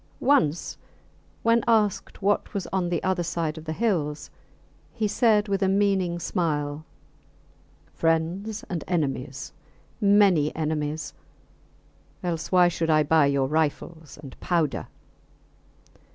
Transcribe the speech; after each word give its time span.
Once 0.19 0.79
when 1.43 1.63
asked 1.67 2.23
what 2.23 2.55
was 2.55 2.65
on 2.73 2.89
the 2.89 3.03
other 3.03 3.21
side 3.21 3.55
of 3.55 3.65
the 3.65 3.71
hills, 3.71 4.31
he 4.95 5.07
said, 5.07 5.47
with 5.47 5.61
a 5.61 5.67
meaning 5.67 6.17
smile, 6.17 6.83
Friends 7.93 8.63
and 8.67 8.83
enemies 8.87 9.53
many 10.01 10.55
enemies; 10.55 11.13
else 12.23 12.51
why 12.51 12.67
should 12.67 12.89
I 12.89 13.03
buy 13.03 13.27
your 13.27 13.47
rifles 13.47 14.17
and 14.23 14.35
powder? 14.39 14.87